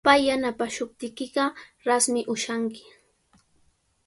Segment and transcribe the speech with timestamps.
[0.07, 1.45] Pay yanapaashuptiykiqa
[1.91, 2.83] rasmi ushanki.